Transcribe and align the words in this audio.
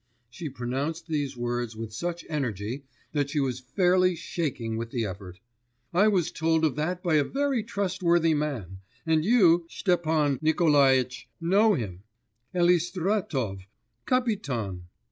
She 0.31 0.49
pronounced 0.49 1.05
these 1.07 1.37
words 1.37 1.75
with 1.75 1.93
such 1.93 2.25
energy 2.27 2.85
that 3.11 3.29
she 3.29 3.39
was 3.39 3.59
fairly 3.59 4.15
shaking 4.15 4.75
with 4.75 4.89
the 4.89 5.05
effort. 5.05 5.39
'I 5.93 6.07
was 6.07 6.31
told 6.31 6.65
of 6.65 6.75
that 6.75 7.03
by 7.03 7.17
a 7.17 7.23
very 7.23 7.61
trustworthy 7.63 8.33
man. 8.33 8.79
And 9.05 9.23
you, 9.23 9.67
Stepan 9.69 10.39
Nikolaitch, 10.41 11.29
know 11.39 11.75
him 11.75 12.01
Elistratov, 12.51 13.67
Kapiton. 14.07 14.85